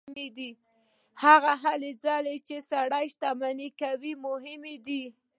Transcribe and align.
هغه 1.23 1.53
هلې 1.63 1.91
ځلې 2.05 2.35
چې 2.47 2.55
سړی 2.71 3.05
شتمن 3.13 3.59
کوي 3.81 4.13
مهمې 4.25 4.75
دي. 4.85 5.03